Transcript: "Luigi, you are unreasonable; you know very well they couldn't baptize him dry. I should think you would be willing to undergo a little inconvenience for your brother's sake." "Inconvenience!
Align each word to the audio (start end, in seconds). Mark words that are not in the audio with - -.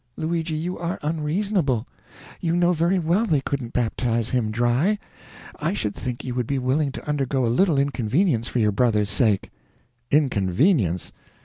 "Luigi, 0.17 0.55
you 0.55 0.79
are 0.79 0.97
unreasonable; 1.03 1.85
you 2.39 2.55
know 2.55 2.73
very 2.73 2.97
well 2.97 3.23
they 3.27 3.39
couldn't 3.39 3.71
baptize 3.71 4.29
him 4.31 4.49
dry. 4.49 4.97
I 5.61 5.75
should 5.75 5.93
think 5.93 6.23
you 6.23 6.33
would 6.33 6.47
be 6.47 6.57
willing 6.57 6.91
to 6.93 7.07
undergo 7.07 7.45
a 7.45 7.49
little 7.53 7.77
inconvenience 7.77 8.47
for 8.47 8.57
your 8.57 8.71
brother's 8.71 9.11
sake." 9.11 9.51
"Inconvenience! 10.09 11.11